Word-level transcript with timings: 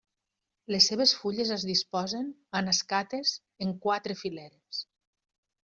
Les 0.75 0.87
seves 0.91 1.13
fulles 1.23 1.51
es 1.57 1.65
disposen 1.73 2.33
en 2.61 2.73
escates 2.73 3.37
en 3.67 3.77
quatre 3.87 4.19
fileres. 4.25 4.85